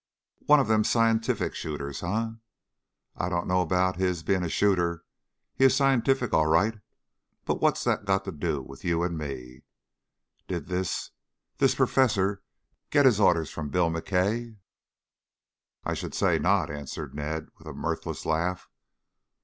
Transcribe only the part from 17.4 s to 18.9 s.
with a mirthless laugh.